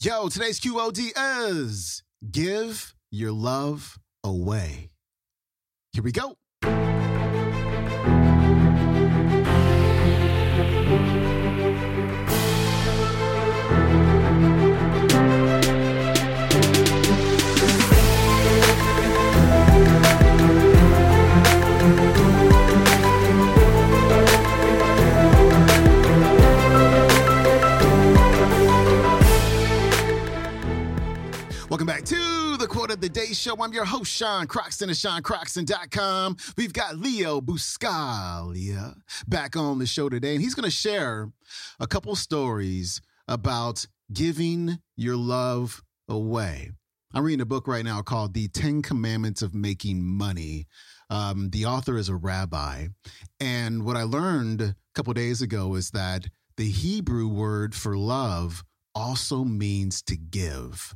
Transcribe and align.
Yo, 0.00 0.28
today's 0.28 0.60
QOD 0.60 1.10
is 1.50 2.04
Give 2.30 2.94
Your 3.10 3.32
Love 3.32 3.98
Away. 4.22 4.90
Here 5.92 6.04
we 6.04 6.12
go. 6.12 6.36
The 33.08 33.14
Quote 33.14 33.24
of 33.24 33.24
the 33.24 33.26
Day 33.28 33.32
Show. 33.32 33.62
I'm 33.62 33.72
your 33.72 33.84
host, 33.84 34.10
Sean 34.12 34.46
Croxton 34.46 34.90
of 34.90 34.96
SeanCroxton.com. 34.96 36.36
We've 36.56 36.72
got 36.72 36.98
Leo 36.98 37.40
Buscaglia 37.40 38.94
back 39.26 39.56
on 39.56 39.78
the 39.78 39.86
show 39.86 40.08
today, 40.08 40.34
and 40.34 40.42
he's 40.42 40.54
going 40.54 40.68
to 40.68 40.74
share 40.74 41.30
a 41.80 41.86
couple 41.86 42.14
stories 42.16 43.00
about 43.26 43.86
giving 44.12 44.78
your 44.96 45.16
love 45.16 45.82
away. 46.08 46.70
I'm 47.14 47.24
reading 47.24 47.40
a 47.40 47.46
book 47.46 47.66
right 47.66 47.84
now 47.84 48.02
called 48.02 48.34
The 48.34 48.48
Ten 48.48 48.82
Commandments 48.82 49.42
of 49.42 49.54
Making 49.54 50.04
Money. 50.04 50.66
Um, 51.10 51.50
the 51.50 51.64
author 51.64 51.96
is 51.96 52.08
a 52.08 52.16
rabbi. 52.16 52.88
And 53.40 53.84
what 53.84 53.96
I 53.96 54.02
learned 54.02 54.60
a 54.60 54.74
couple 54.94 55.12
days 55.14 55.40
ago 55.40 55.74
is 55.74 55.90
that 55.92 56.26
the 56.56 56.68
Hebrew 56.68 57.28
word 57.28 57.74
for 57.74 57.96
love 57.96 58.64
also 58.94 59.44
means 59.44 60.02
to 60.02 60.16
give. 60.16 60.94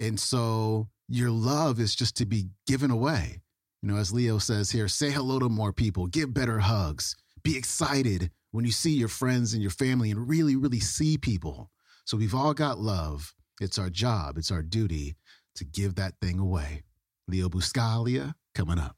And 0.00 0.18
so 0.18 0.88
your 1.08 1.30
love 1.30 1.80
is 1.80 1.94
just 1.94 2.16
to 2.16 2.26
be 2.26 2.48
given 2.66 2.90
away. 2.90 3.40
You 3.82 3.90
know, 3.90 3.96
as 3.96 4.12
Leo 4.12 4.38
says 4.38 4.70
here, 4.70 4.88
say 4.88 5.10
hello 5.10 5.38
to 5.38 5.48
more 5.48 5.72
people, 5.72 6.06
give 6.06 6.34
better 6.34 6.58
hugs, 6.58 7.16
be 7.42 7.56
excited 7.56 8.30
when 8.50 8.64
you 8.64 8.72
see 8.72 8.92
your 8.92 9.08
friends 9.08 9.52
and 9.52 9.62
your 9.62 9.70
family 9.70 10.10
and 10.10 10.28
really, 10.28 10.56
really 10.56 10.80
see 10.80 11.16
people. 11.16 11.70
So 12.04 12.16
we've 12.16 12.34
all 12.34 12.54
got 12.54 12.78
love. 12.78 13.34
It's 13.60 13.78
our 13.78 13.90
job, 13.90 14.36
it's 14.36 14.50
our 14.50 14.62
duty 14.62 15.16
to 15.56 15.64
give 15.64 15.94
that 15.96 16.14
thing 16.20 16.38
away. 16.38 16.82
Leo 17.26 17.48
Buscaglia 17.48 18.34
coming 18.54 18.78
up. 18.78 18.96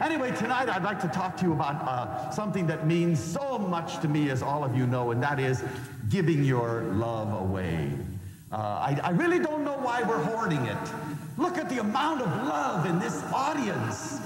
Anyway, 0.00 0.30
tonight 0.30 0.68
I'd 0.68 0.82
like 0.82 1.00
to 1.00 1.08
talk 1.08 1.36
to 1.38 1.44
you 1.44 1.52
about 1.52 1.86
uh, 1.86 2.30
something 2.30 2.66
that 2.66 2.86
means 2.86 3.22
so 3.22 3.58
much 3.58 4.00
to 4.00 4.08
me, 4.08 4.30
as 4.30 4.42
all 4.42 4.64
of 4.64 4.74
you 4.74 4.86
know, 4.86 5.10
and 5.10 5.22
that 5.22 5.38
is 5.38 5.62
giving 6.08 6.42
your 6.42 6.82
love 6.94 7.40
away. 7.40 7.92
Uh, 8.50 8.56
I, 8.56 9.00
I 9.02 9.10
really 9.10 9.38
don't 9.38 9.51
know 9.64 9.76
why 9.76 10.02
we're 10.02 10.22
hoarding 10.22 10.64
it. 10.66 10.78
Look 11.38 11.58
at 11.58 11.68
the 11.68 11.78
amount 11.78 12.20
of 12.20 12.28
love 12.46 12.86
in 12.86 12.98
this 12.98 13.22
audience. 13.32 14.20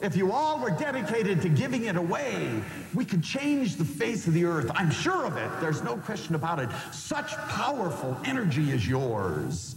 If 0.00 0.16
you 0.16 0.32
all 0.32 0.58
were 0.58 0.70
dedicated 0.70 1.40
to 1.42 1.48
giving 1.48 1.84
it 1.84 1.96
away, 1.96 2.62
we 2.94 3.04
could 3.04 3.22
change 3.22 3.76
the 3.76 3.84
face 3.84 4.26
of 4.26 4.34
the 4.34 4.44
earth. 4.44 4.70
I'm 4.74 4.90
sure 4.90 5.24
of 5.24 5.36
it. 5.36 5.50
There's 5.60 5.82
no 5.82 5.96
question 5.96 6.34
about 6.34 6.58
it. 6.58 6.68
Such 6.92 7.36
powerful 7.48 8.16
energy 8.24 8.70
is 8.72 8.86
yours. 8.86 9.76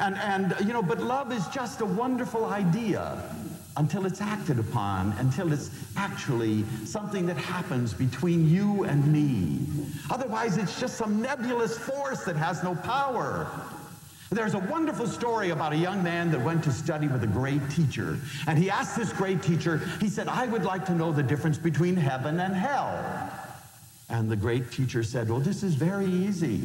And, 0.00 0.16
and 0.16 0.56
you 0.60 0.72
know, 0.72 0.82
but 0.82 1.00
love 1.00 1.32
is 1.32 1.46
just 1.48 1.82
a 1.82 1.86
wonderful 1.86 2.46
idea 2.46 3.22
until 3.76 4.06
it's 4.06 4.20
acted 4.20 4.58
upon, 4.58 5.12
until 5.18 5.52
it's 5.52 5.70
actually 5.96 6.64
something 6.84 7.24
that 7.26 7.36
happens 7.36 7.94
between 7.94 8.48
you 8.48 8.84
and 8.84 9.06
me. 9.12 9.60
Otherwise, 10.10 10.56
it's 10.56 10.80
just 10.80 10.96
some 10.96 11.22
nebulous 11.22 11.78
force 11.78 12.24
that 12.24 12.36
has 12.36 12.62
no 12.64 12.74
power. 12.74 13.46
There's 14.32 14.54
a 14.54 14.60
wonderful 14.60 15.08
story 15.08 15.50
about 15.50 15.72
a 15.72 15.76
young 15.76 16.04
man 16.04 16.30
that 16.30 16.40
went 16.40 16.62
to 16.62 16.70
study 16.70 17.08
with 17.08 17.24
a 17.24 17.26
great 17.26 17.68
teacher. 17.68 18.16
And 18.46 18.56
he 18.56 18.70
asked 18.70 18.96
this 18.96 19.12
great 19.12 19.42
teacher, 19.42 19.78
he 20.00 20.08
said, 20.08 20.28
I 20.28 20.46
would 20.46 20.64
like 20.64 20.86
to 20.86 20.94
know 20.94 21.10
the 21.10 21.22
difference 21.22 21.58
between 21.58 21.96
heaven 21.96 22.38
and 22.38 22.54
hell. 22.54 23.28
And 24.08 24.30
the 24.30 24.36
great 24.36 24.70
teacher 24.70 25.02
said, 25.02 25.28
Well, 25.28 25.40
this 25.40 25.64
is 25.64 25.74
very 25.74 26.06
easy. 26.06 26.60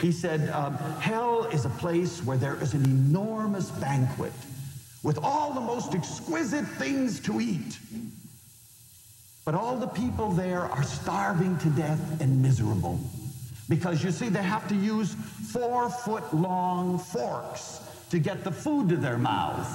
He 0.00 0.10
said, 0.10 0.50
um, 0.50 0.74
Hell 0.98 1.44
is 1.46 1.64
a 1.64 1.68
place 1.70 2.24
where 2.24 2.36
there 2.36 2.60
is 2.60 2.74
an 2.74 2.84
enormous 2.84 3.70
banquet 3.70 4.32
with 5.04 5.18
all 5.22 5.52
the 5.52 5.60
most 5.60 5.94
exquisite 5.94 6.66
things 6.66 7.20
to 7.20 7.40
eat. 7.40 7.78
But 9.44 9.54
all 9.54 9.76
the 9.76 9.86
people 9.86 10.32
there 10.32 10.62
are 10.62 10.82
starving 10.82 11.56
to 11.58 11.68
death 11.70 12.20
and 12.20 12.42
miserable. 12.42 12.98
Because 13.70 14.02
you 14.02 14.10
see, 14.10 14.28
they 14.28 14.42
have 14.42 14.68
to 14.68 14.74
use 14.74 15.14
four 15.14 15.88
foot 15.88 16.34
long 16.34 16.98
forks 16.98 17.80
to 18.10 18.18
get 18.18 18.42
the 18.42 18.50
food 18.50 18.88
to 18.88 18.96
their 18.96 19.16
mouth. 19.16 19.70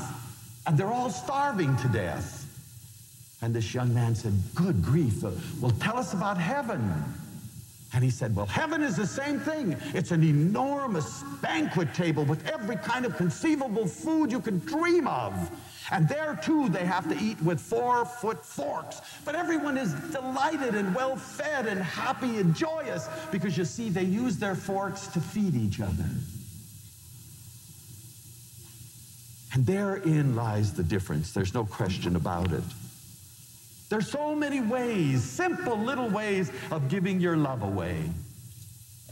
And 0.67 0.77
they're 0.77 0.91
all 0.91 1.09
starving 1.09 1.75
to 1.77 1.87
death. 1.87 2.41
And 3.41 3.55
this 3.55 3.73
young 3.73 3.93
man 3.93 4.13
said, 4.13 4.33
Good 4.53 4.83
grief, 4.83 5.23
uh, 5.23 5.31
well, 5.61 5.71
tell 5.79 5.97
us 5.97 6.13
about 6.13 6.37
heaven. 6.37 6.93
And 7.95 8.03
he 8.03 8.09
said, 8.09 8.35
Well, 8.35 8.45
heaven 8.45 8.83
is 8.83 8.97
the 8.97 9.07
same 9.07 9.39
thing. 9.39 9.77
It's 9.93 10.11
an 10.11 10.21
enormous 10.21 11.23
banquet 11.41 11.93
table 11.93 12.25
with 12.25 12.45
every 12.45 12.75
kind 12.75 13.05
of 13.05 13.15
conceivable 13.15 13.87
food 13.87 14.33
you 14.33 14.41
can 14.41 14.59
dream 14.59 15.07
of. 15.07 15.49
And 15.91 16.09
there 16.09 16.37
too, 16.43 16.67
they 16.67 16.83
have 16.83 17.07
to 17.07 17.17
eat 17.23 17.41
with 17.41 17.61
four 17.61 18.03
foot 18.05 18.43
forks. 18.43 18.99
But 19.23 19.35
everyone 19.35 19.77
is 19.77 19.93
delighted 20.11 20.75
and 20.75 20.93
well 20.93 21.15
fed 21.15 21.67
and 21.67 21.81
happy 21.81 22.37
and 22.37 22.53
joyous 22.53 23.07
because 23.31 23.57
you 23.57 23.63
see, 23.63 23.89
they 23.89 24.03
use 24.03 24.35
their 24.35 24.55
forks 24.55 25.07
to 25.07 25.21
feed 25.21 25.55
each 25.55 25.79
other. 25.79 26.09
And 29.53 29.65
therein 29.65 30.35
lies 30.35 30.73
the 30.73 30.83
difference. 30.83 31.31
There's 31.31 31.53
no 31.53 31.63
question 31.63 32.17
about 32.17 32.51
it. 32.51 32.63
There's 33.95 34.11
so 34.11 34.35
many 34.35 34.59
ways, 34.59 35.23
simple 35.23 35.77
little 35.77 36.09
ways 36.09 36.51
of 36.69 36.89
giving 36.89 37.21
your 37.21 37.37
love 37.37 37.63
away. 37.63 38.09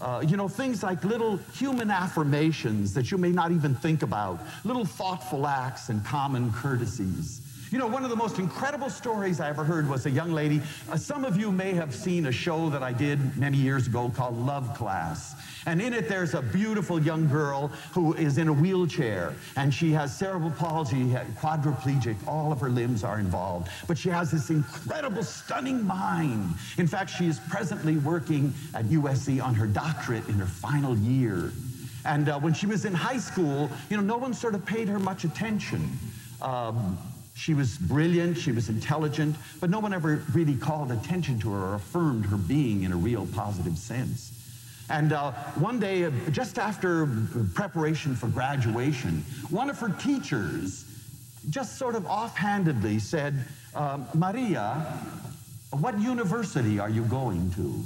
Uh, 0.01 0.21
you 0.27 0.35
know, 0.35 0.49
things 0.49 0.83
like 0.83 1.05
little 1.05 1.37
human 1.53 1.89
affirmations 1.89 2.93
that 2.93 3.09
you 3.09 3.17
may 3.17 3.29
not 3.31 3.53
even 3.53 3.75
think 3.75 4.03
about, 4.03 4.41
little 4.65 4.83
thoughtful 4.83 5.47
acts 5.47 5.87
and 5.87 6.03
common 6.03 6.51
courtesies. 6.51 7.42
You 7.73 7.79
know, 7.79 7.87
one 7.87 8.03
of 8.03 8.11
the 8.11 8.15
most 8.15 8.37
incredible 8.37 8.91
stories 8.91 9.39
I 9.39 9.49
ever 9.49 9.63
heard 9.63 9.89
was 9.89 10.05
a 10.05 10.11
young 10.11 10.31
lady. 10.31 10.61
Uh, 10.91 10.95
some 10.95 11.25
of 11.25 11.37
you 11.37 11.51
may 11.51 11.73
have 11.73 11.91
seen 11.95 12.27
a 12.27 12.31
show 12.31 12.69
that 12.69 12.83
I 12.83 12.93
did 12.93 13.35
many 13.35 13.57
years 13.57 13.87
ago 13.87 14.11
called 14.15 14.37
Love 14.37 14.75
Class. 14.75 15.33
And 15.65 15.81
in 15.81 15.91
it, 15.91 16.07
there's 16.07 16.35
a 16.35 16.43
beautiful 16.43 17.01
young 17.01 17.27
girl 17.27 17.69
who 17.91 18.13
is 18.13 18.37
in 18.37 18.47
a 18.47 18.53
wheelchair, 18.53 19.33
and 19.57 19.73
she 19.73 19.91
has 19.91 20.15
cerebral 20.15 20.51
palsy, 20.51 21.15
quadriplegic, 21.41 22.15
all 22.27 22.51
of 22.51 22.59
her 22.59 22.69
limbs 22.69 23.03
are 23.03 23.17
involved. 23.17 23.69
But 23.87 23.97
she 23.97 24.09
has 24.09 24.29
this 24.29 24.51
incredible, 24.51 25.23
stunning 25.23 25.83
mind. 25.83 26.53
In 26.77 26.85
fact, 26.85 27.09
she 27.09 27.25
is 27.25 27.39
presently 27.49 27.97
working 27.97 28.53
at 28.75 28.85
USC 28.85 29.43
on 29.43 29.55
her 29.55 29.65
doctorate 29.65 30.29
in 30.29 30.35
her 30.35 30.45
final 30.45 30.95
year. 30.95 31.51
And 32.05 32.29
uh, 32.29 32.39
when 32.39 32.53
she 32.53 32.67
was 32.67 32.85
in 32.85 32.93
high 32.93 33.17
school, 33.17 33.67
you 33.89 33.97
know, 33.97 34.03
no 34.03 34.17
one 34.17 34.35
sort 34.35 34.53
of 34.53 34.63
paid 34.63 34.87
her 34.89 34.99
much 34.99 35.23
attention. 35.23 35.89
Um, 36.39 36.99
she 37.33 37.53
was 37.53 37.77
brilliant, 37.77 38.37
she 38.37 38.51
was 38.51 38.69
intelligent, 38.69 39.35
but 39.59 39.69
no 39.69 39.79
one 39.79 39.93
ever 39.93 40.23
really 40.33 40.55
called 40.55 40.91
attention 40.91 41.39
to 41.39 41.51
her 41.51 41.59
or 41.59 41.75
affirmed 41.75 42.25
her 42.27 42.37
being 42.37 42.83
in 42.83 42.91
a 42.91 42.95
real 42.95 43.27
positive 43.33 43.77
sense. 43.77 44.31
And 44.89 45.13
uh, 45.13 45.31
one 45.55 45.79
day, 45.79 46.05
uh, 46.05 46.11
just 46.31 46.59
after 46.59 47.07
preparation 47.53 48.15
for 48.15 48.27
graduation, 48.27 49.23
one 49.49 49.69
of 49.69 49.79
her 49.79 49.89
teachers 49.89 50.85
just 51.49 51.77
sort 51.77 51.95
of 51.95 52.05
offhandedly 52.05 52.99
said, 52.99 53.33
um, 53.75 54.05
Maria, 54.13 54.85
what 55.71 55.99
university 55.99 56.79
are 56.79 56.89
you 56.89 57.03
going 57.03 57.51
to? 57.51 57.83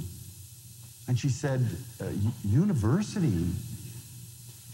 And 1.08 1.18
she 1.18 1.30
said, 1.30 1.66
uh, 2.00 2.06
University? 2.44 3.46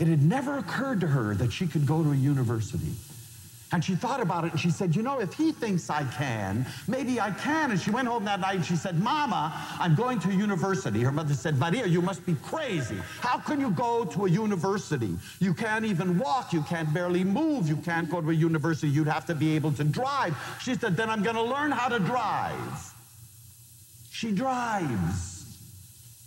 It 0.01 0.09
had 0.09 0.23
never 0.23 0.59
occurred 0.59 1.01
to 1.03 1.07
her 1.07 1.35
that 1.37 1.53
she 1.53 1.69
could 1.69 1.87
go 1.87 2.03
to 2.03 2.11
a 2.11 2.17
university. 2.17 2.93
And 3.73 3.85
she 3.85 3.97
thought 3.97 4.21
about 4.21 4.45
it 4.45 4.53
and 4.53 4.61
she 4.61 4.71
said, 4.71 4.95
You 4.95 5.03
know, 5.03 5.21
if 5.21 5.33
he 5.35 5.51
thinks 5.51 5.91
I 5.91 6.05
can, 6.05 6.65
maybe 6.87 7.21
I 7.21 7.31
can. 7.31 7.71
And 7.71 7.81
she 7.81 7.91
went 7.91 8.07
home 8.07 8.25
that 8.27 8.41
night 8.41 8.57
and 8.57 8.65
she 8.65 8.77
said, 8.77 9.01
Mama, 9.01 9.53
I'm 9.81 9.95
going 9.95 10.21
to 10.21 10.33
university. 10.33 11.01
Her 11.01 11.11
mother 11.11 11.35
said, 11.35 11.59
Maria, 11.59 11.87
you 11.87 12.01
must 12.01 12.25
be 12.25 12.35
crazy. 12.43 12.97
How 13.21 13.39
can 13.39 13.61
you 13.61 13.71
go 13.71 14.05
to 14.05 14.27
a 14.27 14.31
university? 14.31 15.17
You 15.41 15.55
can't 15.55 15.85
even 15.85 16.19
walk. 16.19 16.53
You 16.53 16.63
can't 16.63 16.93
barely 16.95 17.25
move. 17.25 17.69
You 17.69 17.77
can't 17.77 18.09
go 18.09 18.21
to 18.21 18.31
a 18.31 18.35
university. 18.35 18.89
You'd 18.89 19.09
have 19.09 19.27
to 19.27 19.35
be 19.35 19.57
able 19.57 19.73
to 19.73 19.85
drive. 19.85 20.37
She 20.63 20.75
said, 20.75 20.97
Then 20.97 21.11
I'm 21.11 21.23
going 21.23 21.37
to 21.37 21.43
learn 21.43 21.73
how 21.73 21.89
to 21.89 21.99
drive. 21.99 22.95
She 24.11 24.31
drives. 24.31 25.35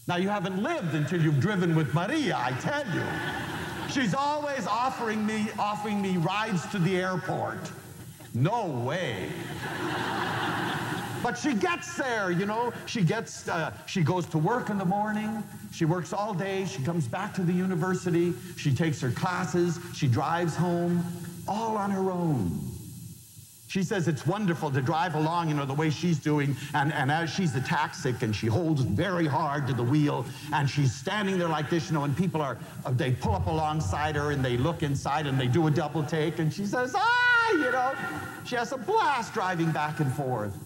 Now, 0.08 0.16
you 0.16 0.30
haven't 0.30 0.62
lived 0.62 0.96
until 0.96 1.22
you've 1.22 1.40
driven 1.40 1.76
with 1.76 1.94
Maria, 1.94 2.38
I 2.38 2.52
tell 2.60 2.86
you. 2.94 3.47
She's 3.90 4.14
always 4.14 4.68
offering 4.68 5.26
me, 5.26 5.48
offering 5.58 6.02
me 6.02 6.18
rides 6.18 6.66
to 6.72 6.80
the 6.80 6.98
airport. 6.98 7.72
No 8.34 8.68
way. 8.68 9.30
But 11.24 11.38
she 11.38 11.54
gets 11.54 11.96
there, 11.98 12.32
you 12.32 12.46
know. 12.46 12.72
She 12.86 13.02
gets, 13.02 13.48
uh, 13.48 13.74
she 13.86 14.04
goes 14.04 14.26
to 14.28 14.38
work 14.38 14.70
in 14.70 14.78
the 14.78 14.86
morning. 14.86 15.44
She 15.72 15.86
works 15.86 16.14
all 16.14 16.34
day. 16.34 16.66
She 16.66 16.84
comes 16.84 17.08
back 17.08 17.34
to 17.36 17.42
the 17.42 17.54
university. 17.54 18.34
She 18.56 18.74
takes 18.74 19.02
her 19.02 19.12
classes. 19.12 19.80
She 19.96 20.08
drives 20.08 20.56
home, 20.56 21.04
all 21.48 21.76
on 21.78 21.90
her 21.92 22.12
own. 22.12 22.77
She 23.68 23.84
says 23.84 24.08
it's 24.08 24.26
wonderful 24.26 24.72
to 24.72 24.82
drive 24.82 25.16
along, 25.16 25.50
you 25.50 25.54
know, 25.54 25.66
the 25.66 25.74
way 25.74 25.90
she's 25.90 26.18
doing. 26.18 26.56
And, 26.74 26.94
and 26.94 27.12
as 27.12 27.30
she's 27.30 27.52
the 27.52 27.60
taxic 27.60 28.22
and 28.22 28.34
she 28.34 28.48
holds 28.48 28.82
very 28.82 29.28
hard 29.28 29.68
to 29.68 29.74
the 29.74 29.84
wheel 29.84 30.26
and 30.54 30.70
she's 30.70 30.94
standing 30.94 31.38
there 31.38 31.50
like 31.50 31.70
this, 31.70 31.90
you 31.90 31.94
know, 31.94 32.06
and 32.06 32.16
people 32.16 32.42
are, 32.42 32.58
uh, 32.86 32.92
they 32.92 33.12
pull 33.12 33.36
up 33.36 33.48
alongside 33.48 34.16
her 34.16 34.32
and 34.32 34.44
they 34.44 34.56
look 34.56 34.84
inside 34.84 35.28
and 35.28 35.38
they 35.38 35.48
do 35.48 35.68
a 35.68 35.72
double 35.72 36.02
take 36.02 36.40
and 36.40 36.54
she 36.54 36.66
says, 36.66 36.94
ah, 36.96 37.52
you 37.52 37.72
know, 37.72 37.94
she 38.46 38.56
has 38.56 38.72
a 38.72 38.78
blast 38.78 39.34
driving 39.34 39.72
back 39.72 40.00
and 40.00 40.14
forth. 40.14 40.58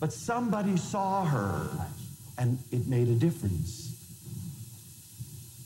But 0.00 0.10
somebody 0.10 0.78
saw 0.78 1.26
her 1.26 1.68
and 2.38 2.58
it 2.72 2.86
made 2.86 3.08
a 3.08 3.14
difference. 3.14 3.88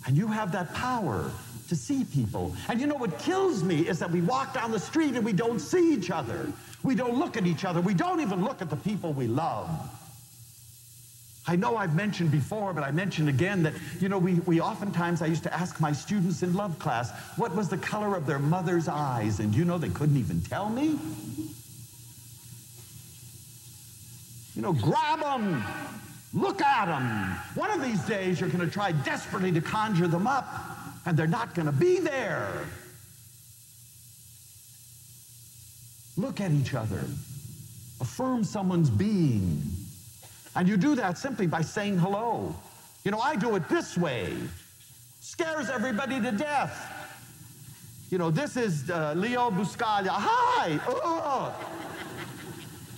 And 0.06 0.16
you 0.16 0.26
have 0.26 0.50
that 0.52 0.74
power 0.74 1.30
to 1.68 1.76
see 1.76 2.04
people. 2.04 2.54
And 2.68 2.80
you 2.80 2.86
know 2.86 2.96
what 2.96 3.18
kills 3.18 3.62
me 3.62 3.88
is 3.88 3.98
that 3.98 4.10
we 4.10 4.20
walk 4.20 4.54
down 4.54 4.70
the 4.70 4.78
street 4.78 5.14
and 5.14 5.24
we 5.24 5.32
don't 5.32 5.60
see 5.60 5.94
each 5.94 6.10
other. 6.10 6.52
We 6.82 6.94
don't 6.94 7.18
look 7.18 7.36
at 7.36 7.46
each 7.46 7.64
other. 7.64 7.80
We 7.80 7.94
don't 7.94 8.20
even 8.20 8.44
look 8.44 8.60
at 8.60 8.70
the 8.70 8.76
people 8.76 9.12
we 9.12 9.26
love. 9.26 9.70
I 11.46 11.56
know 11.56 11.76
I've 11.76 11.94
mentioned 11.94 12.30
before, 12.30 12.72
but 12.72 12.84
I 12.84 12.90
mention 12.90 13.28
again 13.28 13.62
that, 13.64 13.74
you 14.00 14.08
know, 14.08 14.18
we, 14.18 14.34
we 14.46 14.60
oftentimes, 14.60 15.20
I 15.20 15.26
used 15.26 15.42
to 15.42 15.52
ask 15.52 15.78
my 15.78 15.92
students 15.92 16.42
in 16.42 16.54
love 16.54 16.78
class, 16.78 17.10
what 17.36 17.54
was 17.54 17.68
the 17.68 17.76
color 17.76 18.16
of 18.16 18.26
their 18.26 18.38
mother's 18.38 18.88
eyes? 18.88 19.40
And 19.40 19.54
you 19.54 19.64
know, 19.64 19.76
they 19.76 19.90
couldn't 19.90 20.16
even 20.16 20.40
tell 20.40 20.70
me. 20.70 20.98
You 24.54 24.62
know, 24.62 24.72
grab 24.72 25.20
them, 25.20 25.62
look 26.32 26.62
at 26.62 26.86
them. 26.86 27.36
One 27.56 27.70
of 27.70 27.82
these 27.82 28.02
days, 28.04 28.40
you're 28.40 28.48
going 28.48 28.64
to 28.64 28.72
try 28.72 28.92
desperately 28.92 29.52
to 29.52 29.60
conjure 29.60 30.08
them 30.08 30.26
up 30.26 30.73
and 31.06 31.16
they're 31.16 31.26
not 31.26 31.54
going 31.54 31.66
to 31.66 31.72
be 31.72 31.98
there. 31.98 32.48
Look 36.16 36.40
at 36.40 36.50
each 36.52 36.74
other. 36.74 37.00
Affirm 38.00 38.44
someone's 38.44 38.90
being. 38.90 39.62
And 40.56 40.68
you 40.68 40.76
do 40.76 40.94
that 40.94 41.18
simply 41.18 41.46
by 41.46 41.62
saying 41.62 41.98
hello. 41.98 42.54
You 43.04 43.10
know, 43.10 43.18
I 43.18 43.36
do 43.36 43.56
it 43.56 43.68
this 43.68 43.98
way. 43.98 44.32
Scares 45.20 45.68
everybody 45.68 46.20
to 46.20 46.30
death. 46.30 46.90
You 48.10 48.18
know, 48.18 48.30
this 48.30 48.56
is 48.56 48.90
uh, 48.90 49.14
Leo 49.16 49.50
Buscaglia. 49.50 50.10
Hi! 50.10 50.78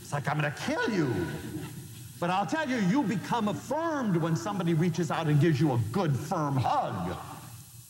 It's 0.03 0.13
like 0.13 0.29
I'm 0.29 0.39
going 0.39 0.53
to 0.53 0.59
kill 0.63 0.91
you. 0.91 1.13
But 2.21 2.31
I'll 2.31 2.47
tell 2.47 2.69
you, 2.69 2.77
you 2.77 3.03
become 3.03 3.49
affirmed 3.49 4.17
when 4.17 4.37
somebody 4.37 4.75
reaches 4.75 5.11
out 5.11 5.27
and 5.27 5.41
gives 5.41 5.61
you 5.61 5.73
a 5.73 5.81
good, 5.93 6.17
firm 6.17 6.57
hug. 6.57 7.17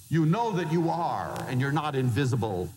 You 0.09 0.25
know 0.25 0.53
that 0.53 0.73
you 0.73 0.89
are, 0.89 1.37
and 1.49 1.61
you're 1.61 1.73
not 1.73 1.97
invisible. 1.97 2.71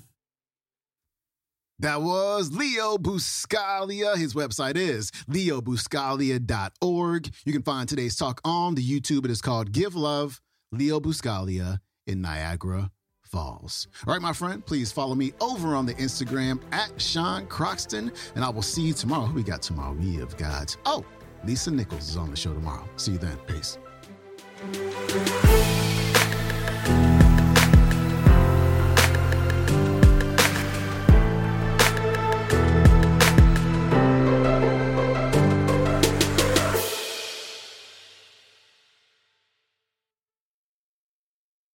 That 1.78 2.02
was 2.02 2.52
Leo 2.52 2.98
Buscaglia. 2.98 4.18
His 4.18 4.34
website 4.34 4.76
is 4.76 5.12
leobuscaglia.org. 5.30 7.30
You 7.46 7.54
can 7.54 7.62
find 7.62 7.88
today's 7.88 8.18
talk 8.18 8.42
on 8.44 8.74
the 8.76 8.84
YouTube. 8.84 9.24
It 9.26 9.32
is 9.32 9.42
called 9.42 9.72
Give 9.72 9.96
Love, 9.96 10.42
Leo 10.72 11.00
Buscaglia 11.00 11.80
in 12.06 12.22
Niagara 12.22 12.92
Falls. 13.24 13.88
All 14.06 14.14
right, 14.14 14.22
my 14.22 14.34
friend, 14.34 14.66
please 14.66 14.92
follow 14.92 15.16
me 15.16 15.32
over 15.40 15.76
on 15.76 15.86
the 15.86 15.94
Instagram 15.94 16.60
at 16.74 17.00
Sean 17.00 17.46
Croxton, 17.46 18.12
and 18.36 18.44
I 18.44 18.50
will 18.50 18.64
see 18.64 18.82
you 18.82 18.94
tomorrow. 18.94 19.28
Who 19.28 19.36
we 19.36 19.44
got 19.44 19.62
tomorrow? 19.62 19.94
We 19.94 20.16
have 20.16 20.36
got, 20.36 20.76
oh, 20.86 21.06
Lisa 21.46 21.72
Nichols 21.72 22.10
is 22.10 22.18
on 22.18 22.32
the 22.32 22.36
show 22.36 22.54
tomorrow. 22.54 22.84
See 22.98 23.14
you 23.14 23.20
then. 23.20 23.38
Peace. 23.48 23.78